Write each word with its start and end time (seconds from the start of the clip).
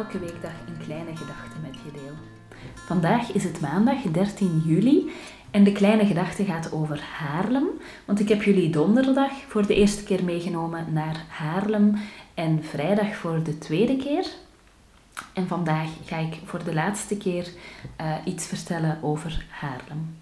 elke 0.00 0.18
weekdag 0.18 0.52
een 0.66 0.84
kleine 0.84 1.16
gedachte 1.16 1.58
met 1.62 1.74
je 1.84 1.90
deel. 1.92 2.14
Vandaag 2.74 3.32
is 3.32 3.44
het 3.44 3.60
maandag 3.60 4.02
13 4.02 4.62
juli 4.64 5.10
en 5.50 5.64
de 5.64 5.72
kleine 5.72 6.06
gedachte 6.06 6.44
gaat 6.44 6.72
over 6.72 7.00
Haarlem, 7.00 7.66
want 8.04 8.20
ik 8.20 8.28
heb 8.28 8.42
jullie 8.42 8.70
donderdag 8.70 9.30
voor 9.48 9.66
de 9.66 9.74
eerste 9.74 10.04
keer 10.04 10.24
meegenomen 10.24 10.92
naar 10.92 11.24
Haarlem 11.28 11.96
en 12.34 12.64
vrijdag 12.64 13.14
voor 13.14 13.42
de 13.42 13.58
tweede 13.58 13.96
keer. 13.96 14.26
En 15.32 15.46
vandaag 15.46 15.88
ga 16.04 16.16
ik 16.16 16.38
voor 16.44 16.64
de 16.64 16.74
laatste 16.74 17.16
keer 17.16 17.48
uh, 18.00 18.14
iets 18.24 18.46
vertellen 18.46 18.98
over 19.02 19.46
Haarlem. 19.50 20.16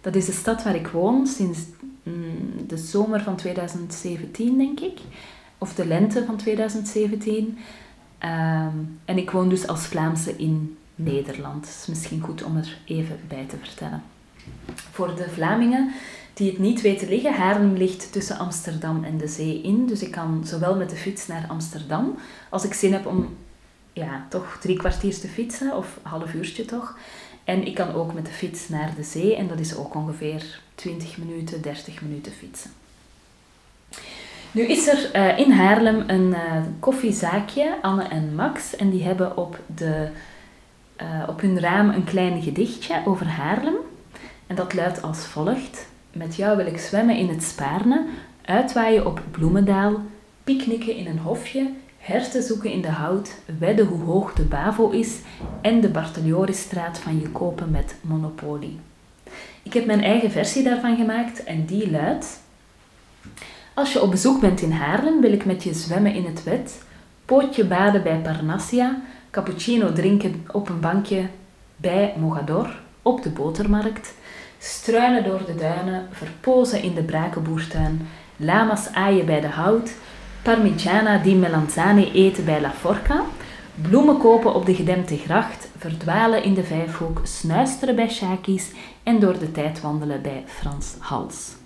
Dat 0.00 0.14
is 0.14 0.26
de 0.26 0.32
stad 0.32 0.62
waar 0.62 0.74
ik 0.74 0.88
woon 0.88 1.26
sinds 1.26 1.60
mm, 2.02 2.66
de 2.66 2.76
zomer 2.76 3.22
van 3.22 3.36
2017, 3.36 4.58
denk 4.58 4.80
ik 4.80 4.98
of 5.60 5.74
de 5.74 5.86
lente 5.86 6.24
van 6.24 6.36
2017. 6.36 7.58
Ehm, 8.20 8.76
en 9.04 9.18
ik 9.18 9.30
woon 9.30 9.48
dus 9.48 9.66
als 9.66 9.86
Vlaamse 9.86 10.36
in 10.36 10.76
Nederland. 10.94 11.66
Is 11.66 11.86
misschien 11.86 12.20
goed 12.20 12.42
om 12.42 12.56
er 12.56 12.78
even 12.84 13.20
bij 13.28 13.46
te 13.48 13.56
vertellen. 13.56 14.02
Voor 14.74 15.14
de 15.16 15.28
Vlamingen 15.30 15.92
die 16.34 16.50
het 16.50 16.58
niet 16.58 16.80
weten 16.80 17.08
liggen, 17.08 17.34
Haarlem 17.34 17.74
ligt 17.74 18.12
tussen 18.12 18.38
Amsterdam 18.38 19.04
en 19.04 19.18
de 19.18 19.28
zee 19.28 19.62
in. 19.62 19.86
Dus 19.86 20.02
ik 20.02 20.10
kan 20.10 20.42
zowel 20.44 20.76
met 20.76 20.90
de 20.90 20.96
fiets 20.96 21.26
naar 21.26 21.44
Amsterdam, 21.48 22.18
als 22.48 22.64
ik 22.64 22.74
zin 22.74 22.92
heb 22.92 23.06
om 23.06 23.36
ja, 23.92 24.26
toch 24.28 24.58
drie 24.60 24.76
kwartiers 24.76 25.20
te 25.20 25.28
fietsen, 25.28 25.76
of 25.76 25.98
een 26.02 26.10
half 26.10 26.34
uurtje 26.34 26.64
toch. 26.64 26.98
En 27.44 27.66
ik 27.66 27.74
kan 27.74 27.92
ook 27.92 28.14
met 28.14 28.26
de 28.26 28.32
fiets 28.32 28.68
naar 28.68 28.94
de 28.96 29.02
zee 29.02 29.36
en 29.36 29.48
dat 29.48 29.58
is 29.58 29.76
ook 29.76 29.94
ongeveer 29.94 30.60
20 30.74 31.18
minuten, 31.18 31.62
30 31.62 32.02
minuten 32.02 32.32
fietsen. 32.32 32.70
Nu 34.52 34.62
is 34.62 34.88
er 34.88 35.10
uh, 35.16 35.38
in 35.38 35.50
Haarlem 35.50 36.04
een 36.06 36.28
uh, 36.28 36.56
koffiezaakje, 36.80 37.76
Anne 37.82 38.02
en 38.02 38.34
Max, 38.34 38.76
en 38.76 38.90
die 38.90 39.02
hebben 39.02 39.36
op, 39.36 39.58
de, 39.76 40.08
uh, 41.02 41.28
op 41.28 41.40
hun 41.40 41.60
raam 41.60 41.90
een 41.90 42.04
klein 42.04 42.42
gedichtje 42.42 43.02
over 43.04 43.26
Haarlem. 43.26 43.74
En 44.46 44.56
dat 44.56 44.74
luidt 44.74 45.02
als 45.02 45.26
volgt. 45.26 45.86
Met 46.12 46.36
jou 46.36 46.56
wil 46.56 46.66
ik 46.66 46.78
zwemmen 46.78 47.16
in 47.16 47.28
het 47.28 47.42
Spaarne, 47.42 48.06
uitwaaien 48.44 49.06
op 49.06 49.20
Bloemendaal, 49.30 50.00
picknicken 50.44 50.96
in 50.96 51.06
een 51.06 51.18
hofje, 51.18 51.70
herten 51.98 52.42
zoeken 52.42 52.70
in 52.70 52.80
de 52.80 52.90
hout, 52.90 53.34
wedden 53.58 53.86
hoe 53.86 54.02
hoog 54.02 54.32
de 54.32 54.42
Bavo 54.42 54.90
is 54.90 55.18
en 55.60 55.80
de 55.80 55.88
Barteliorisstraat 55.88 56.98
van 56.98 57.20
je 57.20 57.28
kopen 57.28 57.70
met 57.70 57.94
Monopoly. 58.00 58.76
Ik 59.62 59.72
heb 59.72 59.86
mijn 59.86 60.02
eigen 60.02 60.30
versie 60.30 60.62
daarvan 60.62 60.96
gemaakt 60.96 61.44
en 61.44 61.64
die 61.64 61.90
luidt... 61.90 62.40
Als 63.80 63.92
je 63.92 64.02
op 64.02 64.10
bezoek 64.10 64.40
bent 64.40 64.60
in 64.60 64.72
Haarlem, 64.72 65.20
wil 65.20 65.32
ik 65.32 65.44
met 65.44 65.62
je 65.62 65.74
zwemmen 65.74 66.14
in 66.14 66.24
het 66.24 66.44
wet, 66.44 66.82
pootje 67.24 67.64
baden 67.64 68.02
bij 68.02 68.16
Parnassia, 68.16 68.96
cappuccino 69.30 69.92
drinken 69.92 70.46
op 70.52 70.68
een 70.68 70.80
bankje 70.80 71.28
bij 71.76 72.14
Mogador, 72.18 72.80
op 73.02 73.22
de 73.22 73.28
botermarkt, 73.30 74.14
struinen 74.58 75.24
door 75.24 75.40
de 75.46 75.54
duinen, 75.54 76.08
verpozen 76.10 76.82
in 76.82 76.94
de 76.94 77.02
brakenboertuin, 77.02 78.08
lama's 78.36 78.88
aaien 78.92 79.26
bij 79.26 79.40
de 79.40 79.48
hout, 79.48 79.94
parmigiana 80.42 81.18
di 81.18 81.34
melanzane 81.34 82.12
eten 82.12 82.44
bij 82.44 82.60
La 82.60 82.72
Forca, 82.72 83.22
bloemen 83.74 84.18
kopen 84.18 84.54
op 84.54 84.66
de 84.66 84.74
gedempte 84.74 85.16
gracht, 85.16 85.68
verdwalen 85.78 86.42
in 86.42 86.54
de 86.54 86.64
Vijfhoek, 86.64 87.20
snuisteren 87.22 87.96
bij 87.96 88.10
Shaki's 88.10 88.70
en 89.02 89.20
door 89.20 89.38
de 89.38 89.52
tijd 89.52 89.80
wandelen 89.80 90.22
bij 90.22 90.44
Frans 90.46 90.94
Hals. 90.98 91.59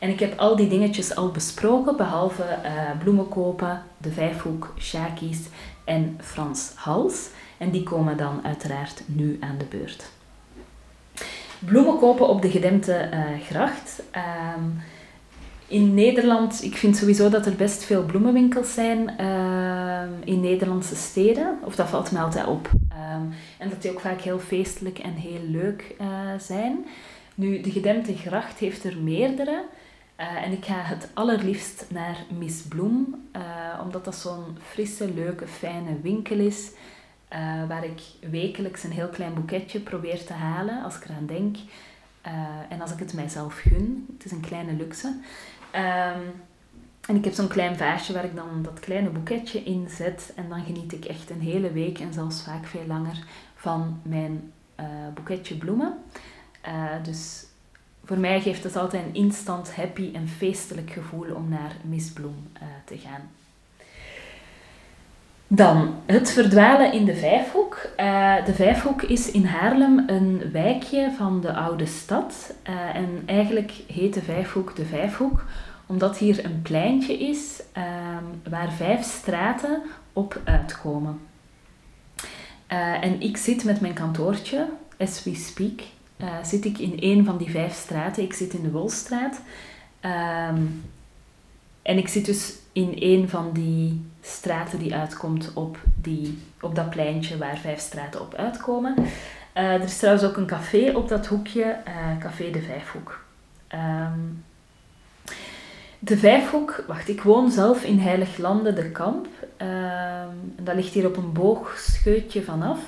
En 0.00 0.08
ik 0.08 0.20
heb 0.20 0.38
al 0.38 0.56
die 0.56 0.68
dingetjes 0.68 1.14
al 1.14 1.30
besproken, 1.30 1.96
behalve 1.96 2.42
uh, 2.42 2.98
bloemen 2.98 3.28
kopen, 3.28 3.82
de 3.98 4.10
Vijfhoek, 4.10 4.74
Shaki's 4.78 5.38
en 5.84 6.18
Frans 6.20 6.72
Hals. 6.74 7.28
En 7.58 7.70
die 7.70 7.82
komen 7.82 8.16
dan 8.16 8.40
uiteraard 8.44 9.02
nu 9.06 9.36
aan 9.40 9.58
de 9.58 9.64
beurt. 9.64 10.10
Bloemen 11.58 11.98
kopen 11.98 12.28
op 12.28 12.42
de 12.42 12.50
gedempte 12.50 13.10
uh, 13.12 13.40
gracht. 13.46 14.02
Ehm, 14.10 14.64
in 15.66 15.94
Nederland, 15.94 16.62
ik 16.62 16.76
vind 16.76 16.96
sowieso 16.96 17.28
dat 17.28 17.46
er 17.46 17.54
best 17.54 17.84
veel 17.84 18.04
bloemenwinkels 18.04 18.74
zijn 18.74 19.14
uh, 19.20 20.02
in 20.24 20.40
Nederlandse 20.40 20.96
steden. 20.96 21.58
Of 21.64 21.74
dat 21.74 21.88
valt 21.88 22.12
me 22.12 22.18
altijd 22.18 22.46
op. 22.46 22.70
Um, 22.72 23.32
en 23.58 23.68
dat 23.68 23.82
die 23.82 23.90
ook 23.90 24.00
vaak 24.00 24.20
heel 24.20 24.38
feestelijk 24.38 24.98
en 24.98 25.14
heel 25.14 25.42
leuk 25.48 25.94
uh, 26.00 26.06
zijn. 26.38 26.86
Nu, 27.34 27.60
de 27.60 27.70
gedempte 27.70 28.16
gracht 28.16 28.58
heeft 28.58 28.84
er 28.84 28.96
meerdere. 28.98 29.62
Uh, 30.20 30.42
en 30.42 30.52
ik 30.52 30.64
ga 30.64 30.82
het 30.82 31.08
allerliefst 31.14 31.86
naar 31.88 32.16
Miss 32.38 32.62
Bloem, 32.62 33.28
uh, 33.36 33.42
omdat 33.82 34.04
dat 34.04 34.14
zo'n 34.14 34.58
frisse, 34.62 35.14
leuke, 35.14 35.46
fijne 35.46 36.00
winkel 36.00 36.38
is. 36.38 36.70
Uh, 37.32 37.68
waar 37.68 37.84
ik 37.84 38.00
wekelijks 38.30 38.82
een 38.82 38.90
heel 38.90 39.08
klein 39.08 39.34
boeketje 39.34 39.80
probeer 39.80 40.24
te 40.24 40.32
halen 40.32 40.82
als 40.82 40.96
ik 40.96 41.04
eraan 41.04 41.26
denk. 41.26 41.56
en 42.68 42.80
als 42.80 42.92
ik 42.92 42.98
het 42.98 43.14
mijzelf 43.14 43.54
gun. 43.54 44.06
Het 44.12 44.24
is 44.24 44.30
een 44.30 44.40
kleine 44.40 44.72
luxe. 44.72 45.06
Um, 45.74 46.42
en 47.08 47.16
ik 47.16 47.24
heb 47.24 47.32
zo'n 47.32 47.48
klein 47.48 47.76
vaasje 47.76 48.12
waar 48.12 48.24
ik 48.24 48.34
dan 48.34 48.62
dat 48.62 48.80
kleine 48.80 49.10
boeketje 49.10 49.62
in 49.62 49.88
zet. 49.88 50.32
En 50.36 50.48
dan 50.48 50.64
geniet 50.64 50.92
ik 50.92 51.04
echt 51.04 51.30
een 51.30 51.40
hele 51.40 51.72
week 51.72 51.98
en 51.98 52.12
zelfs 52.12 52.42
vaak 52.42 52.66
veel 52.66 52.86
langer 52.86 53.24
van 53.54 54.00
mijn 54.02 54.52
boeketje 55.14 55.56
bloemen. 55.56 55.98
dus 57.02 57.44
voor 58.10 58.18
mij 58.18 58.40
geeft 58.40 58.64
het 58.64 58.76
altijd 58.76 59.04
een 59.04 59.14
instant 59.14 59.74
happy 59.74 60.10
en 60.12 60.28
feestelijk 60.28 60.90
gevoel 60.90 61.34
om 61.34 61.48
naar 61.48 61.76
Miss 61.82 62.10
Bloem 62.12 62.46
uh, 62.54 62.62
te 62.84 62.96
gaan. 62.98 63.30
Dan 65.46 65.94
het 66.06 66.30
verdwalen 66.30 66.92
in 66.92 67.04
de 67.04 67.14
Vijfhoek. 67.14 67.88
Uh, 68.00 68.44
de 68.44 68.54
Vijfhoek 68.54 69.02
is 69.02 69.30
in 69.30 69.44
Haarlem 69.44 70.02
een 70.06 70.42
wijkje 70.52 71.12
van 71.16 71.40
de 71.40 71.52
oude 71.52 71.86
stad. 71.86 72.54
Uh, 72.68 72.96
en 72.96 73.22
eigenlijk 73.26 73.72
heet 73.86 74.14
de 74.14 74.22
Vijfhoek 74.22 74.76
de 74.76 74.84
Vijfhoek 74.84 75.44
omdat 75.86 76.18
hier 76.18 76.44
een 76.44 76.62
pleintje 76.62 77.18
is 77.18 77.62
ehm, 77.72 78.24
waar 78.48 78.72
vijf 78.72 79.02
straten 79.02 79.82
op 80.12 80.40
uitkomen. 80.44 81.20
en 83.00 83.20
ik 83.20 83.36
zit 83.36 83.64
met 83.64 83.80
mijn 83.80 83.94
kantoortje, 83.94 84.68
as 84.98 85.24
we 85.24 85.34
speak, 85.34 85.80
uh, 86.22 86.44
zit 86.44 86.64
ik 86.64 86.78
in 86.78 86.96
een 86.96 87.24
van 87.24 87.36
die 87.36 87.50
vijf 87.50 87.74
straten. 87.74 88.22
Ik 88.22 88.32
zit 88.32 88.52
in 88.52 88.62
de 88.62 88.70
Wolstraat. 88.70 89.40
Ehm, 90.00 90.62
en 91.82 91.98
ik 91.98 92.08
zit 92.08 92.24
dus 92.24 92.54
in 92.72 92.92
een 92.94 93.28
van 93.28 93.52
die 93.52 94.04
straten 94.20 94.78
die 94.78 94.94
uitkomt 94.94 95.52
op, 95.54 95.78
die, 95.94 96.38
op 96.60 96.74
dat 96.74 96.90
pleintje 96.90 97.38
waar 97.38 97.58
vijf 97.58 97.80
straten 97.80 98.20
op 98.20 98.34
uitkomen. 98.34 98.94
Uh, 99.54 99.72
er 99.72 99.82
is 99.82 99.98
trouwens 99.98 100.24
ook 100.24 100.36
een 100.36 100.46
café 100.46 100.92
op 100.96 101.08
dat 101.08 101.26
hoekje, 101.26 101.76
uh, 101.88 102.18
Café 102.18 102.50
de 102.50 102.62
Vijfhoek. 102.62 103.24
Um, 103.74 104.44
de 105.98 106.16
Vijfhoek, 106.16 106.84
wacht, 106.86 107.08
ik 107.08 107.22
woon 107.22 107.50
zelf 107.50 107.84
in 107.84 107.98
Heiliglanden 107.98 108.74
de 108.74 108.90
Kamp. 108.90 109.26
Um, 109.62 110.64
dat 110.64 110.74
ligt 110.74 110.94
hier 110.94 111.06
op 111.06 111.16
een 111.16 111.32
boogscheutje 111.32 112.42
vanaf. 112.42 112.78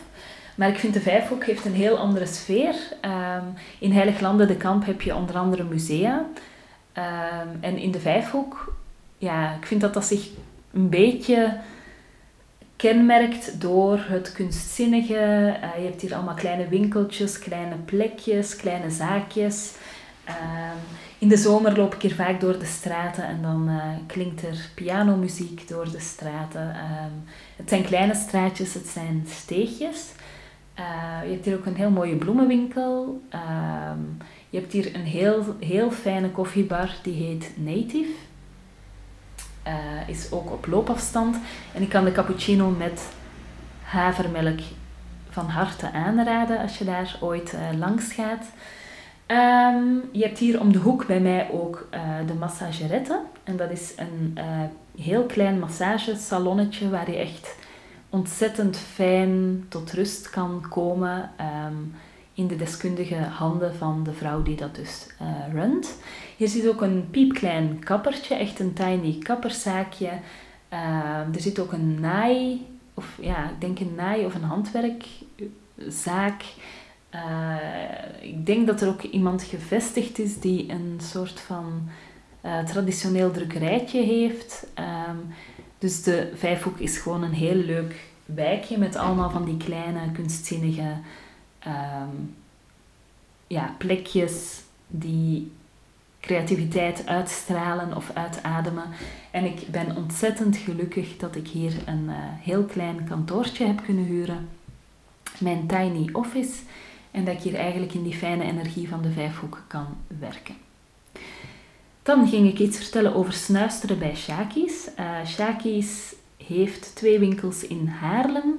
Maar 0.54 0.68
ik 0.68 0.78
vind 0.78 0.94
de 0.94 1.00
Vijfhoek 1.00 1.44
heeft 1.44 1.64
een 1.64 1.74
heel 1.74 1.98
andere 1.98 2.26
sfeer. 2.26 2.74
Um, 3.04 3.54
in 3.78 3.92
Heiliglanden 3.92 4.48
de 4.48 4.56
Kamp 4.56 4.86
heb 4.86 5.02
je 5.02 5.14
onder 5.14 5.36
andere 5.36 5.64
musea. 5.64 6.26
Um, 6.94 7.58
en 7.60 7.78
in 7.78 7.90
de 7.90 8.00
Vijfhoek, 8.00 8.74
ja, 9.18 9.54
ik 9.54 9.66
vind 9.66 9.80
dat 9.80 9.94
dat 9.94 10.04
zich 10.04 10.28
een 10.72 10.88
beetje 10.88 11.56
kenmerkt 12.76 13.60
door 13.60 13.98
het 13.98 14.32
kunstzinnige. 14.32 15.14
Uh, 15.62 15.76
je 15.76 15.84
hebt 15.84 16.00
hier 16.00 16.14
allemaal 16.14 16.34
kleine 16.34 16.68
winkeltjes, 16.68 17.38
kleine 17.38 17.76
plekjes, 17.76 18.56
kleine 18.56 18.90
zaakjes. 18.90 19.72
Um, 20.28 20.98
in 21.18 21.28
de 21.28 21.36
zomer 21.36 21.76
loop 21.76 21.94
ik 21.94 22.02
hier 22.02 22.14
vaak 22.14 22.40
door 22.40 22.58
de 22.58 22.66
straten 22.66 23.24
en 23.24 23.42
dan 23.42 23.68
uh, 23.68 23.84
klinkt 24.06 24.42
er 24.42 24.68
pianomuziek 24.74 25.68
door 25.68 25.90
de 25.90 26.00
straten. 26.00 26.74
het 27.56 27.68
zijn 27.68 27.84
kleine 27.84 28.14
straatjes, 28.14 28.74
het 28.74 28.86
zijn 28.86 29.26
steegjes. 29.28 30.12
Uh, 30.78 31.28
je 31.28 31.32
hebt 31.32 31.44
hier 31.44 31.56
ook 31.56 31.66
een 31.66 31.76
heel 31.76 31.90
mooie 31.90 32.16
bloemenwinkel. 32.16 33.20
Uh, 33.34 33.40
je 34.50 34.58
hebt 34.58 34.72
hier 34.72 34.94
een 34.94 35.04
heel, 35.04 35.56
heel 35.60 35.90
fijne 35.90 36.30
koffiebar, 36.30 36.94
die 37.02 37.24
heet 37.24 37.52
Native. 37.56 38.10
Uh, 39.66 40.08
is 40.08 40.32
ook 40.32 40.50
op 40.50 40.66
loopafstand. 40.66 41.36
En 41.74 41.82
ik 41.82 41.88
kan 41.88 42.04
de 42.04 42.12
cappuccino 42.12 42.70
met 42.70 43.08
havermelk 43.82 44.60
van 45.30 45.46
harte 45.46 45.92
aanraden 45.92 46.58
als 46.58 46.78
je 46.78 46.84
daar 46.84 47.16
ooit 47.20 47.56
langs 47.78 48.12
gaat. 48.12 48.46
Um, 49.26 50.02
je 50.12 50.22
hebt 50.22 50.38
hier 50.38 50.60
om 50.60 50.72
de 50.72 50.78
hoek 50.78 51.06
bij 51.06 51.20
mij 51.20 51.50
ook 51.50 51.88
de 52.26 52.34
massagerette. 52.34 53.20
En 53.44 53.56
dat 53.56 53.70
is 53.70 53.92
een 53.96 54.38
heel 54.98 55.24
klein 55.24 55.58
massagesalonnetje 55.58 56.90
waar 56.90 57.10
je 57.10 57.16
echt 57.16 57.56
ontzettend 58.12 58.76
fijn 58.76 59.64
tot 59.68 59.92
rust 59.92 60.30
kan 60.30 60.66
komen 60.68 61.30
um, 61.66 61.94
in 62.34 62.46
de 62.46 62.56
deskundige 62.56 63.16
handen 63.16 63.74
van 63.74 64.04
de 64.04 64.12
vrouw 64.12 64.42
die 64.42 64.56
dat 64.56 64.74
dus 64.74 65.06
uh, 65.22 65.28
runt. 65.52 65.96
Hier 66.36 66.48
zit 66.48 66.68
ook 66.68 66.80
een 66.80 67.08
piepklein 67.10 67.78
kappertje, 67.78 68.34
echt 68.34 68.60
een 68.60 68.72
tiny 68.72 69.18
kapperszaakje. 69.18 70.10
Uh, 70.72 71.34
er 71.34 71.40
zit 71.40 71.58
ook 71.58 71.72
een 71.72 72.00
naai 72.00 72.66
of 72.94 73.18
ja, 73.20 73.50
ik 73.50 73.60
denk 73.60 73.80
een 73.80 73.94
naai- 73.96 74.24
of 74.24 74.34
een 74.34 74.42
handwerkzaak. 74.42 76.44
Uh, 77.14 77.56
ik 78.20 78.46
denk 78.46 78.66
dat 78.66 78.80
er 78.80 78.88
ook 78.88 79.02
iemand 79.02 79.42
gevestigd 79.42 80.18
is 80.18 80.40
die 80.40 80.70
een 80.70 80.98
soort 81.00 81.40
van 81.40 81.88
uh, 82.44 82.64
traditioneel 82.64 83.30
drukkerijtje 83.30 84.02
heeft. 84.02 84.66
Um, 84.78 85.34
dus 85.82 86.02
de 86.02 86.32
Vijfhoek 86.34 86.78
is 86.78 86.98
gewoon 86.98 87.22
een 87.22 87.32
heel 87.32 87.54
leuk 87.54 87.94
wijkje 88.24 88.78
met 88.78 88.96
allemaal 88.96 89.30
van 89.30 89.44
die 89.44 89.56
kleine 89.56 90.12
kunstzinnige 90.12 90.96
um, 91.66 92.34
ja, 93.46 93.74
plekjes 93.78 94.62
die 94.86 95.52
creativiteit 96.20 97.06
uitstralen 97.06 97.96
of 97.96 98.10
uitademen. 98.14 98.84
En 99.30 99.44
ik 99.44 99.66
ben 99.70 99.96
ontzettend 99.96 100.56
gelukkig 100.56 101.16
dat 101.16 101.36
ik 101.36 101.48
hier 101.48 101.72
een 101.86 102.04
uh, 102.04 102.14
heel 102.18 102.64
klein 102.64 103.04
kantoortje 103.08 103.66
heb 103.66 103.82
kunnen 103.84 104.04
huren. 104.04 104.48
Mijn 105.38 105.66
tiny 105.66 106.08
office. 106.12 106.60
En 107.10 107.24
dat 107.24 107.34
ik 107.34 107.40
hier 107.40 107.54
eigenlijk 107.54 107.94
in 107.94 108.02
die 108.02 108.16
fijne 108.16 108.44
energie 108.44 108.88
van 108.88 109.02
de 109.02 109.10
Vijfhoek 109.10 109.62
kan 109.66 109.86
werken. 110.06 110.54
Dan 112.02 112.28
ging 112.28 112.48
ik 112.48 112.58
iets 112.58 112.76
vertellen 112.76 113.14
over 113.14 113.32
snuisteren 113.32 113.98
bij 113.98 114.16
Shaki's. 114.16 114.88
Uh, 114.98 115.26
Shaki's 115.26 116.14
heeft 116.46 116.94
twee 116.94 117.18
winkels 117.18 117.66
in 117.66 117.86
Haarlem. 117.86 118.58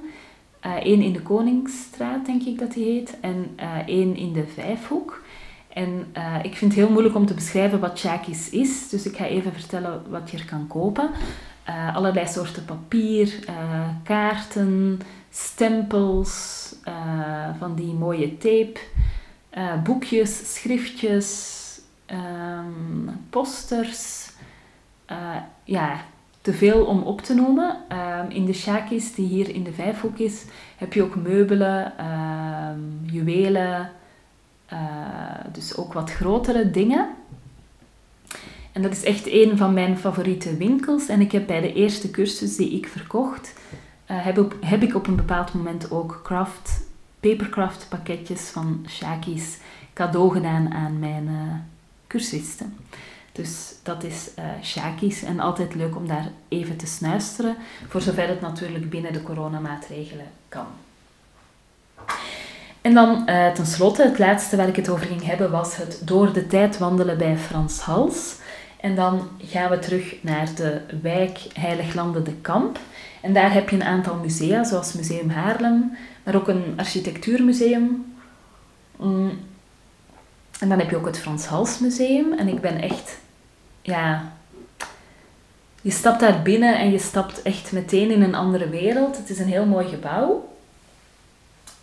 Eén 0.60 1.00
uh, 1.00 1.06
in 1.06 1.12
de 1.12 1.22
Koningsstraat, 1.22 2.26
denk 2.26 2.42
ik 2.42 2.58
dat 2.58 2.72
die 2.72 2.84
heet, 2.84 3.20
en 3.20 3.56
uh, 3.60 3.76
één 3.86 4.16
in 4.16 4.32
de 4.32 4.46
Vijfhoek. 4.46 5.22
En 5.68 6.06
ik 6.42 6.56
vind 6.56 6.74
het 6.74 6.80
heel 6.80 6.90
moeilijk 6.90 7.14
om 7.14 7.26
te 7.26 7.34
beschrijven 7.34 7.80
wat 7.80 7.98
Shaki's 7.98 8.48
is, 8.50 8.88
dus 8.88 9.06
ik 9.06 9.16
ga 9.16 9.26
even 9.26 9.52
vertellen 9.52 10.02
wat 10.10 10.30
je 10.30 10.38
er 10.38 10.44
kan 10.44 10.66
kopen. 10.66 11.10
Allerlei 11.94 12.26
soorten 12.26 12.64
papier, 12.64 13.38
kaarten, 14.02 15.00
stempels, 15.30 16.74
van 17.58 17.74
die 17.74 17.92
mooie 17.92 18.36
tape, 18.36 18.78
boekjes, 19.84 20.54
schriftjes, 20.54 21.58
um, 22.14 23.26
posters. 23.30 24.30
ja, 25.64 26.04
te 26.44 26.52
veel 26.52 26.84
om 26.84 27.02
op 27.02 27.20
te 27.20 27.34
noemen. 27.34 27.76
Um, 27.92 28.30
in 28.30 28.44
de 28.44 28.52
Shaki's, 28.52 29.14
die 29.14 29.26
hier 29.26 29.54
in 29.54 29.62
de 29.62 29.72
Vijfhoek 29.72 30.18
is, 30.18 30.44
heb 30.76 30.92
je 30.92 31.02
ook 31.02 31.14
meubelen, 31.14 31.92
um, 32.06 33.00
juwelen, 33.02 33.90
uh, 34.72 34.78
dus 35.52 35.76
ook 35.76 35.92
wat 35.92 36.10
grotere 36.10 36.70
dingen. 36.70 37.08
En 38.72 38.82
dat 38.82 38.92
is 38.92 39.04
echt 39.04 39.26
een 39.26 39.56
van 39.56 39.74
mijn 39.74 39.98
favoriete 39.98 40.56
winkels. 40.56 41.08
En 41.08 41.20
ik 41.20 41.32
heb 41.32 41.46
bij 41.46 41.60
de 41.60 41.72
eerste 41.72 42.10
cursus 42.10 42.56
die 42.56 42.70
ik 42.70 42.88
verkocht, 42.88 43.54
uh, 44.10 44.26
heb, 44.60 44.82
ik 44.82 44.94
op 44.94 45.06
een 45.06 45.16
bepaald 45.16 45.54
moment 45.54 45.90
ook 45.90 46.20
craft, 46.24 46.86
papercraft 47.20 47.86
pakketjes 47.88 48.40
van 48.40 48.84
Shaki's 48.88 49.58
cadeau 49.92 50.32
gedaan 50.32 50.72
aan 50.72 50.98
mijn 50.98 51.28
Dus 53.32 53.74
dat 53.82 54.04
is 54.04 54.30
uh, 54.76 55.28
en 55.28 55.40
altijd 55.40 55.74
leuk 55.74 55.96
om 55.96 56.08
daar 56.08 56.28
even 56.48 56.76
te 56.76 56.86
snuisteren, 56.86 57.56
voor 57.88 58.00
zover 58.00 58.28
het 58.28 58.40
natuurlijk 58.40 58.90
binnen 58.90 59.12
de 59.12 59.22
coronamaatregelen 59.22 60.26
kan. 60.48 60.66
En 62.80 62.94
dan 62.94 63.22
uh, 63.26 63.52
tenslotte, 63.52 64.02
het 64.02 64.18
laatste 64.18 64.56
waar 64.56 64.68
ik 64.68 64.76
het 64.76 64.88
over 64.88 65.06
ging 65.06 65.24
hebben, 65.24 65.50
was 65.50 65.76
het 65.76 66.00
door 66.04 66.32
de 66.32 66.46
tijd 66.46 66.78
wandelen 66.78 67.18
bij 67.18 67.36
Frans 67.36 67.80
Hals. 67.80 68.34
En 68.80 68.94
dan 68.94 69.28
gaan 69.38 69.70
we 69.70 69.78
terug 69.78 70.16
naar 70.20 70.54
de 70.54 70.80
wijk 71.02 71.38
Heiliglanden 71.52 72.24
de 72.24 72.34
Kamp. 72.34 72.78
En 73.20 73.32
daar 73.32 73.52
heb 73.52 73.68
je 73.68 73.76
een 73.76 73.84
aantal 73.84 74.16
musea, 74.16 74.64
zoals 74.64 74.92
Museum 74.92 75.30
Haarlem, 75.30 75.96
maar 76.24 76.34
ook 76.34 76.48
een 76.48 76.74
architectuurmuseum. 76.76 78.14
Mm. 78.96 79.38
En 80.60 80.68
dan 80.68 80.78
heb 80.78 80.90
je 80.90 80.96
ook 80.96 81.06
het 81.06 81.18
Frans 81.18 81.46
Hals 81.46 81.78
Museum. 81.78 82.32
En 82.32 82.48
ik 82.48 82.60
ben 82.60 82.80
echt, 82.80 83.18
ja, 83.82 84.32
je 85.80 85.90
stapt 85.90 86.20
daar 86.20 86.42
binnen 86.42 86.78
en 86.78 86.90
je 86.90 86.98
stapt 86.98 87.42
echt 87.42 87.72
meteen 87.72 88.10
in 88.10 88.22
een 88.22 88.34
andere 88.34 88.68
wereld. 88.68 89.16
Het 89.16 89.30
is 89.30 89.38
een 89.38 89.48
heel 89.48 89.66
mooi 89.66 89.88
gebouw. 89.88 90.52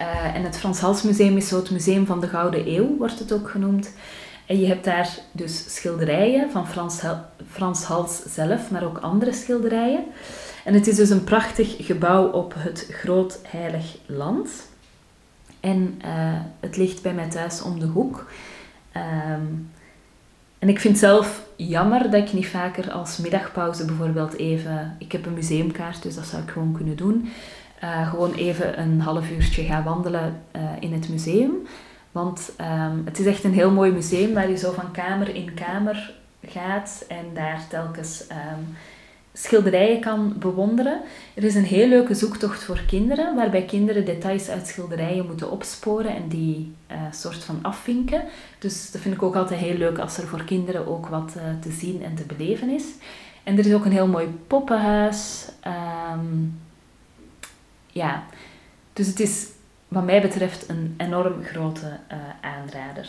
Uh, 0.01 0.35
en 0.35 0.43
het 0.43 0.57
Frans 0.57 0.79
Hals 0.79 1.01
Museum 1.01 1.37
is 1.37 1.47
zo 1.47 1.55
het 1.55 1.71
museum 1.71 2.05
van 2.05 2.21
de 2.21 2.27
Gouden 2.27 2.67
Eeuw, 2.67 2.97
wordt 2.97 3.19
het 3.19 3.31
ook 3.31 3.49
genoemd. 3.49 3.91
En 4.45 4.59
je 4.59 4.67
hebt 4.67 4.83
daar 4.83 5.17
dus 5.31 5.75
schilderijen 5.75 6.51
van 6.51 6.67
Frans, 6.67 7.01
Frans 7.51 7.83
Hals 7.83 8.21
zelf, 8.23 8.71
maar 8.71 8.83
ook 8.83 8.97
andere 8.97 9.33
schilderijen. 9.33 10.03
En 10.63 10.73
het 10.73 10.87
is 10.87 10.95
dus 10.95 11.09
een 11.09 11.23
prachtig 11.23 11.75
gebouw 11.85 12.27
op 12.27 12.53
het 12.57 12.87
Groot 12.91 13.39
Heilig 13.47 13.97
Land. 14.05 14.49
En 15.59 16.01
uh, 16.05 16.39
het 16.59 16.77
ligt 16.77 17.01
bij 17.01 17.13
mij 17.13 17.29
thuis 17.29 17.61
om 17.61 17.79
de 17.79 17.85
hoek. 17.85 18.27
Um, 18.95 19.69
en 20.59 20.69
ik 20.69 20.79
vind 20.79 20.97
zelf 20.97 21.45
jammer 21.55 22.11
dat 22.11 22.27
ik 22.27 22.33
niet 22.33 22.47
vaker 22.47 22.91
als 22.91 23.17
middagpauze 23.17 23.85
bijvoorbeeld 23.85 24.33
even... 24.33 24.95
Ik 24.99 25.11
heb 25.11 25.25
een 25.25 25.33
museumkaart, 25.33 26.03
dus 26.03 26.15
dat 26.15 26.25
zou 26.25 26.41
ik 26.41 26.49
gewoon 26.49 26.73
kunnen 26.73 26.95
doen 26.95 27.31
uh, 27.83 28.09
gewoon 28.09 28.33
even 28.33 28.79
een 28.79 29.01
half 29.01 29.29
uurtje 29.29 29.63
gaan 29.63 29.83
wandelen 29.83 30.41
uh, 30.55 30.61
in 30.79 30.93
het 30.93 31.09
museum. 31.09 31.51
Want 32.11 32.51
um, 32.61 33.01
het 33.05 33.19
is 33.19 33.25
echt 33.25 33.43
een 33.43 33.53
heel 33.53 33.71
mooi 33.71 33.91
museum 33.91 34.33
waar 34.33 34.49
je 34.49 34.57
zo 34.57 34.71
van 34.71 34.91
kamer 34.91 35.35
in 35.35 35.53
kamer 35.53 36.13
gaat 36.45 37.05
en 37.07 37.25
daar 37.33 37.61
telkens 37.69 38.23
um, 38.29 38.75
schilderijen 39.33 39.99
kan 39.99 40.33
bewonderen. 40.39 41.01
Er 41.33 41.43
is 41.43 41.55
een 41.55 41.63
heel 41.63 41.87
leuke 41.87 42.13
zoektocht 42.13 42.63
voor 42.63 42.81
kinderen, 42.87 43.35
waarbij 43.35 43.65
kinderen 43.65 44.05
details 44.05 44.49
uit 44.49 44.67
schilderijen 44.67 45.25
moeten 45.25 45.51
opsporen 45.51 46.15
en 46.15 46.27
die 46.27 46.73
soort 47.11 47.43
van 47.43 47.59
afvinken. 47.61 48.23
Dus 48.59 48.91
dat 48.91 49.01
vind 49.01 49.15
ik 49.15 49.23
ook 49.23 49.35
altijd 49.35 49.59
heel 49.59 49.77
leuk 49.77 49.97
als 49.97 50.17
er 50.17 50.27
voor 50.27 50.43
kinderen 50.43 50.87
ook 50.87 51.07
wat 51.07 51.33
uh, 51.37 51.43
te 51.61 51.71
zien 51.71 52.03
en 52.03 52.15
te 52.15 52.23
beleven 52.23 52.69
is. 52.69 52.83
En 53.43 53.57
er 53.57 53.65
is 53.65 53.73
ook 53.73 53.85
een 53.85 53.91
heel 53.91 54.07
mooi 54.07 54.27
poppenhuis. 54.47 55.47
Um, 56.13 56.59
ja, 57.87 58.23
dus 58.93 59.07
het 59.07 59.19
is 59.19 59.47
wat 59.87 60.05
mij 60.05 60.21
betreft 60.21 60.69
een 60.69 60.93
enorm 60.97 61.43
grote 61.43 61.99
uh, 62.11 62.17
aanrader. 62.41 63.07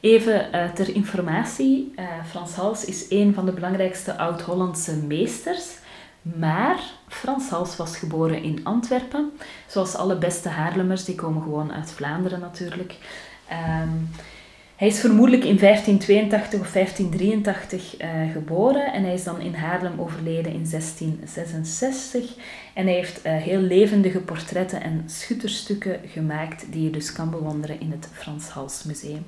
Even 0.00 0.48
uh, 0.54 0.70
ter 0.70 0.94
informatie, 0.94 1.94
Frans 2.26 2.54
Hals 2.54 2.84
is 2.84 3.06
een 3.08 3.34
van 3.34 3.46
de 3.46 3.52
belangrijkste 3.52 4.18
oud-Hollandse 4.18 4.96
meesters. 4.96 5.64
Maar 6.22 6.80
Frans 7.24 7.48
Hals 7.48 7.76
was 7.76 7.96
geboren 7.96 8.42
in 8.42 8.60
Antwerpen. 8.62 9.32
Zoals 9.66 9.94
alle 9.94 10.16
beste 10.16 10.48
Haarlemmers, 10.48 11.04
die 11.04 11.14
komen 11.14 11.42
gewoon 11.42 11.72
uit 11.72 11.90
Vlaanderen 11.90 12.40
natuurlijk. 12.40 12.94
Um, 13.82 14.10
hij 14.76 14.88
is 14.88 15.00
vermoedelijk 15.00 15.44
in 15.44 15.58
1582 15.58 16.60
of 16.60 16.72
1583 16.72 18.00
uh, 18.00 18.32
geboren 18.32 18.92
en 18.92 19.04
hij 19.04 19.14
is 19.14 19.24
dan 19.24 19.40
in 19.40 19.54
Haarlem 19.54 20.00
overleden 20.00 20.52
in 20.52 20.66
1666. 20.70 22.34
En 22.74 22.84
hij 22.84 22.94
heeft 22.94 23.26
uh, 23.26 23.36
heel 23.36 23.60
levendige 23.60 24.20
portretten 24.20 24.82
en 24.82 25.02
schutterstukken 25.06 26.00
gemaakt 26.06 26.72
die 26.72 26.82
je 26.82 26.90
dus 26.90 27.12
kan 27.12 27.30
bewonderen 27.30 27.80
in 27.80 27.90
het 27.90 28.08
Frans 28.12 28.48
Hals 28.48 28.82
Museum. 28.82 29.24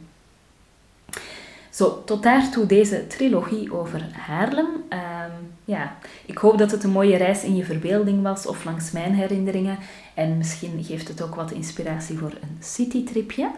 Zo, 1.71 2.03
tot 2.05 2.23
daartoe 2.23 2.67
deze 2.67 3.07
trilogie 3.07 3.75
over 3.75 4.07
Haarlem. 4.12 4.67
Uh, 4.93 5.15
ja, 5.64 5.97
ik 6.26 6.38
hoop 6.38 6.59
dat 6.59 6.71
het 6.71 6.85
een 6.85 6.90
mooie 6.90 7.16
reis 7.16 7.45
in 7.45 7.56
je 7.56 7.64
verbeelding 7.64 8.23
was 8.23 8.47
of 8.47 8.64
langs 8.64 8.90
mijn 8.90 9.14
herinneringen. 9.14 9.78
En 10.14 10.37
misschien 10.37 10.85
geeft 10.85 11.09
het 11.09 11.23
ook 11.23 11.35
wat 11.35 11.50
inspiratie 11.50 12.18
voor 12.18 12.33
een 12.40 12.56
citytripje. 12.61 13.50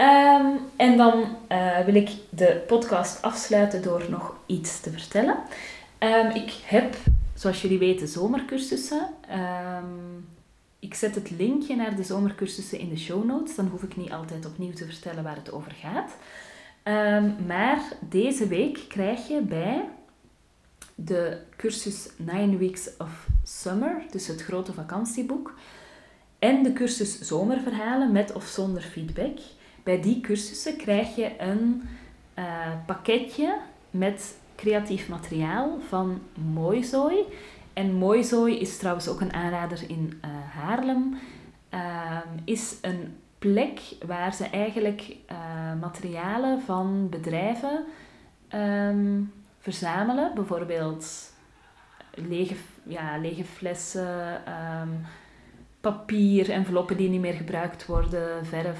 Um, 0.00 0.58
en 0.76 0.96
dan 0.96 1.24
uh, 1.52 1.78
wil 1.78 1.94
ik 1.94 2.10
de 2.28 2.64
podcast 2.66 3.22
afsluiten 3.22 3.82
door 3.82 4.04
nog 4.08 4.34
iets 4.46 4.80
te 4.80 4.90
vertellen. 4.90 5.36
Um, 5.98 6.30
ik 6.30 6.52
heb, 6.64 6.96
zoals 7.34 7.62
jullie 7.62 7.78
weten, 7.78 8.08
zomercursussen. 8.08 9.08
Ik 10.78 10.94
zet 10.94 11.14
het 11.14 11.30
linkje 11.30 11.76
naar 11.76 11.96
de 11.96 12.02
zomercursussen 12.02 12.78
in 12.78 12.88
de 12.88 12.98
show 12.98 13.24
notes. 13.24 13.56
Dan 13.56 13.66
hoef 13.66 13.82
ik 13.82 13.96
niet 13.96 14.12
altijd 14.12 14.46
opnieuw 14.46 14.72
te 14.72 14.86
vertellen 14.86 15.22
waar 15.22 15.36
het 15.36 15.52
over 15.52 15.72
gaat. 15.72 16.10
maar 17.46 17.80
deze 18.00 18.46
week 18.46 18.80
krijg 18.88 19.28
je 19.28 19.40
bij 19.40 19.84
de 21.04 21.38
cursus 21.56 22.08
9 22.16 22.58
Weeks 22.58 22.90
of 22.98 23.26
Summer, 23.44 24.02
dus 24.10 24.26
het 24.26 24.42
grote 24.42 24.72
vakantieboek, 24.72 25.54
en 26.38 26.62
de 26.62 26.72
cursus 26.72 27.20
Zomerverhalen 27.20 28.12
met 28.12 28.32
of 28.32 28.44
zonder 28.44 28.82
feedback 28.82 29.38
bij 29.82 30.00
die 30.00 30.20
cursussen 30.20 30.76
krijg 30.76 31.16
je 31.16 31.30
een 31.38 31.82
uh, 32.38 32.44
pakketje 32.86 33.58
met 33.90 34.38
creatief 34.56 35.08
materiaal 35.08 35.78
van 35.88 36.20
Mooizooi. 36.52 37.24
En 37.72 37.94
Mooizooi 37.94 38.58
is 38.58 38.76
trouwens 38.76 39.08
ook 39.08 39.20
een 39.20 39.32
aanrader 39.32 39.82
in 39.86 40.20
uh, 40.24 40.30
Haarlem. 40.30 41.18
Uh, 41.74 42.18
is 42.44 42.76
een 42.80 43.16
plek 43.38 43.80
waar 44.06 44.34
ze 44.34 44.44
eigenlijk 44.44 45.16
uh, 45.32 45.80
materialen 45.80 46.60
van 46.60 47.08
bedrijven 47.10 47.84
um, 48.54 49.32
verzamelen. 49.60 50.34
Bijvoorbeeld 50.34 51.32
lege, 52.14 52.54
ja, 52.82 53.18
lege 53.18 53.44
flessen, 53.44 54.46
ehm, 54.46 54.88
papier, 55.80 56.50
enveloppen 56.50 56.96
die 56.96 57.08
niet 57.08 57.20
meer 57.20 57.34
gebruikt 57.34 57.86
worden, 57.86 58.46
verf, 58.46 58.78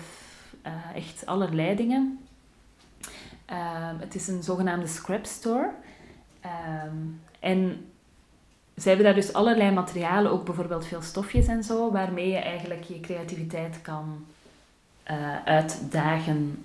uh, 0.67 0.97
echt 0.97 1.27
allerlei 1.27 1.77
dingen. 1.77 2.19
Ehm, 3.45 3.99
het 3.99 4.15
is 4.15 4.29
een 4.29 4.43
zogenaamde 4.43 4.87
scrap 4.87 5.25
store. 5.25 5.71
Ehm, 6.41 6.97
en 7.41 7.91
ze 8.77 8.89
hebben 8.89 9.07
daar 9.07 9.15
dus 9.15 9.33
allerlei 9.33 9.71
materialen, 9.71 10.33
ook 10.33 10.45
bijvoorbeeld 10.45 10.87
veel 10.87 11.03
stofjes 11.03 11.47
en 11.47 11.65
zo, 11.65 11.91
waarmee 11.93 12.29
je 12.29 12.39
eigenlijk 12.39 12.83
je 12.83 13.01
creativiteit 13.01 13.83
kan 13.83 14.27
uh, 15.11 15.45
uitdagen. 15.45 16.65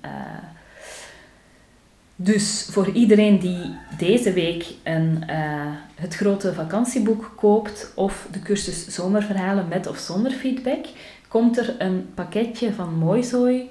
Dus 2.16 2.68
voor 2.72 2.90
iedereen 2.90 3.40
die 3.40 3.76
deze 3.98 4.34
week 4.34 4.66
een, 4.84 5.24
uh, 5.30 5.72
het 5.96 6.16
grote 6.16 6.54
vakantieboek 6.54 7.32
koopt 7.36 7.92
of 7.96 8.28
de 8.32 8.40
cursus 8.40 8.88
Zomerverhalen 8.88 9.68
met 9.68 9.88
of 9.88 9.98
zonder 9.98 10.32
feedback, 10.32 10.86
komt 11.28 11.58
er 11.58 11.76
een 11.78 12.10
pakketje 12.14 12.74
van 12.74 12.94
Mooizooi 12.94 13.70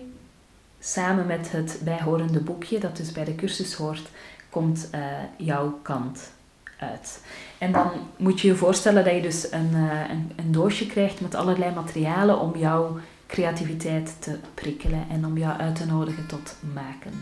samen 0.80 1.26
met 1.26 1.52
het 1.52 1.80
bijhorende 1.84 2.40
boekje, 2.40 2.78
dat 2.78 2.96
dus 2.96 3.12
bij 3.12 3.24
de 3.24 3.34
cursus 3.34 3.74
hoort, 3.74 4.08
komt 4.50 4.90
jouw 5.36 5.78
kant 5.82 6.30
uit. 6.78 7.20
En 7.58 7.72
dan 7.72 7.90
moet 8.16 8.40
je 8.40 8.48
je 8.48 8.56
voorstellen 8.56 9.04
dat 9.04 9.14
je 9.14 9.22
dus 9.22 9.52
een, 9.52 9.74
een, 10.10 10.32
een 10.36 10.52
doosje 10.52 10.86
krijgt 10.86 11.20
met 11.20 11.34
allerlei 11.34 11.74
materialen 11.74 12.40
om 12.40 12.56
jouw 12.56 12.98
creativiteit 13.26 14.16
te 14.18 14.38
prikkelen 14.54 15.06
en 15.10 15.26
om 15.26 15.38
jou 15.38 15.58
uit 15.58 15.76
te 15.76 15.86
nodigen 15.86 16.26
tot 16.26 16.56
maken. 16.74 17.12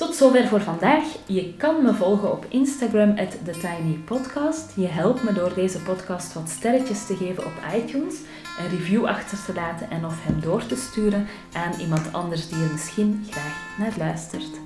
Tot 0.00 0.14
zover 0.14 0.48
voor 0.48 0.60
vandaag. 0.60 1.04
Je 1.26 1.54
kan 1.56 1.82
me 1.82 1.94
volgen 1.94 2.32
op 2.32 2.46
Instagram 2.48 3.18
at 3.18 3.44
TheTinyPodcast. 3.44 4.72
Je 4.76 4.86
helpt 4.86 5.22
me 5.22 5.32
door 5.32 5.54
deze 5.54 5.78
podcast 5.78 6.34
wat 6.34 6.48
sterretjes 6.48 7.06
te 7.06 7.16
geven 7.16 7.44
op 7.44 7.52
iTunes, 7.76 8.14
een 8.58 8.68
review 8.68 9.06
achter 9.06 9.44
te 9.44 9.54
laten 9.54 9.90
en 9.90 10.04
of 10.04 10.24
hem 10.24 10.40
door 10.40 10.66
te 10.66 10.76
sturen 10.76 11.26
aan 11.52 11.80
iemand 11.80 12.12
anders 12.12 12.48
die 12.48 12.62
er 12.62 12.72
misschien 12.72 13.26
graag 13.30 13.78
naar 13.78 13.94
luistert. 13.98 14.60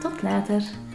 Tot 0.00 0.22
later! 0.22 0.87